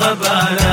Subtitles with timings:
[0.00, 0.63] قبالة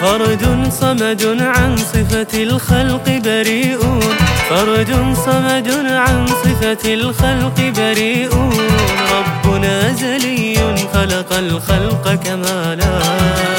[0.00, 4.16] فرد صمد عن صفة الخلق بريئون
[4.50, 4.90] فرد
[5.26, 8.68] صمد عن صفة الخلق بريئون
[9.16, 10.56] ربنا أزلي
[10.94, 12.92] خلق الخلق كمالا.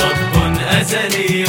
[0.04, 0.34] رب
[0.82, 1.46] أزلي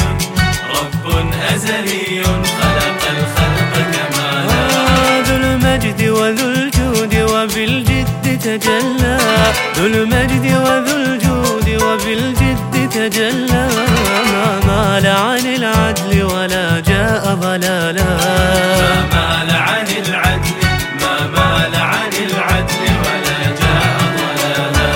[0.75, 1.05] رب
[1.53, 2.23] أزلي
[2.59, 5.21] خلق الخلق كمالا.
[5.27, 9.17] ذو المجد وذو الجود وبالجد تجلى.
[9.77, 13.62] ذو المجد وذو الجود وبالجد تجلى.
[17.73, 18.03] ضلالا
[19.13, 20.59] ما مال عن العدل
[21.01, 24.89] ما مال عن العدل ولا جاء ضلالا.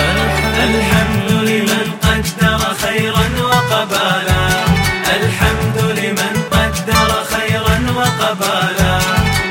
[0.68, 4.44] الحمد لمن قدر خيرا وقبالا.
[5.20, 8.98] الحمد لمن قدر خيرا وقبالا.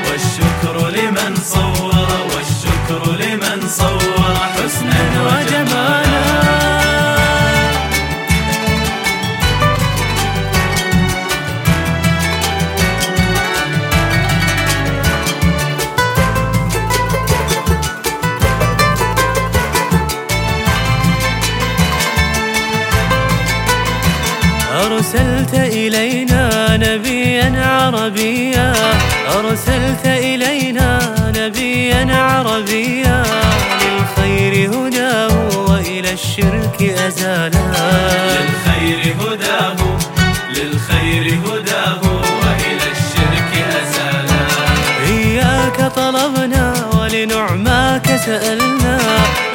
[0.06, 3.97] والشكر لمن صور والشكر لمن صور.
[24.88, 28.72] أرسلت إلينا نبيا عربيا.
[29.38, 30.88] أرسلت إلينا
[31.36, 33.22] نبيا عربيا.
[33.82, 37.66] للخير هداه وإلى الشرك أزالا.
[38.34, 39.76] للخير هداه
[40.56, 42.00] للخير هداه
[42.40, 44.42] وإلى الشرك أزالا.
[45.06, 48.98] إياك طلبنا ولنعماك سألنا.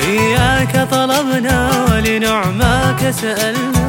[0.08, 1.58] إياك طلبنا
[1.90, 3.84] ولنعماك سألنا.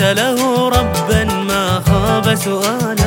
[0.00, 2.97] له ربا ما خاب سؤالا